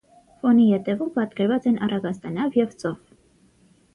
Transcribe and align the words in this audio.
Ֆոնի 0.45 0.63
ետևում 0.69 1.11
պատկերված 1.17 1.67
են 1.71 1.77
առագաստանավ 1.87 2.57
և 2.61 2.75
ծով։ 2.85 2.99